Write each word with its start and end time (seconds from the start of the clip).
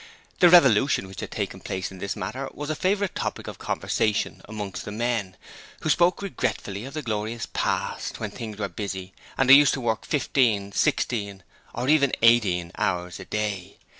The 0.39 0.49
revolution 0.49 1.07
which 1.07 1.19
had 1.19 1.29
taken 1.29 1.59
place 1.59 1.91
in 1.91 1.99
this 1.99 2.15
matter 2.15 2.49
was 2.55 2.71
a 2.71 2.75
favourite 2.75 3.13
topic 3.13 3.45
of 3.45 3.59
conversation 3.59 4.41
amongst 4.45 4.83
the 4.83 4.91
men, 4.91 5.37
who 5.81 5.91
spoke 5.91 6.23
regretfully 6.23 6.85
of 6.85 6.95
the 6.95 7.03
glorious 7.03 7.47
past, 7.53 8.19
when 8.19 8.31
things 8.31 8.57
were 8.57 8.67
busy, 8.67 9.13
and 9.37 9.47
they 9.47 9.53
used 9.53 9.73
to 9.75 9.79
work 9.81 10.03
fifteen, 10.07 10.71
sixteen 10.71 11.43
and 11.75 11.87
even 11.91 12.13
eighteen 12.23 12.71
hours 12.79 13.19
a 13.19 13.25
day. 13.25 13.77